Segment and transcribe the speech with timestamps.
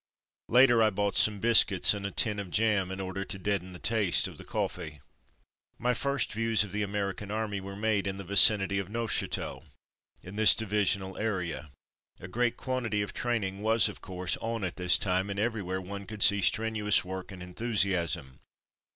[0.49, 3.77] Later, I bought some biscuits and a tin of jam in order to deaden the
[3.77, 4.99] taste of the coffee.
[5.77, 9.61] My first views of the American Army were made in the vicinity of Neuf chateau,
[10.23, 11.69] in this divisional area.
[12.19, 15.61] A great quantity of train ing was, of course, on at this time, and every
[15.61, 18.39] where one could see strenuous work and enthusiasm.